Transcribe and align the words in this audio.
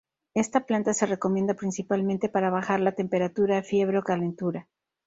Esta 0.33 0.65
planta 0.65 0.95
se 0.95 1.05
recomienda 1.05 1.53
principalmente 1.53 2.27
para 2.27 2.49
bajar 2.49 2.79
la 2.79 2.93
temperatura, 2.93 3.61
fiebre 3.61 3.99
o 3.99 4.03
calentura. 4.03 4.67